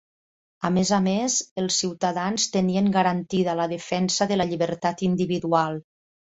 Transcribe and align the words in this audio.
A 0.69 0.69
més 0.77 0.91
a 0.95 0.97
més, 1.07 1.35
els 1.63 1.77
ciutadans 1.83 2.47
tenien 2.57 2.89
garantida 2.97 3.57
la 3.61 3.71
defensa 3.77 4.31
de 4.35 4.41
la 4.43 4.51
llibertat 4.55 5.09
individual. 5.13 5.83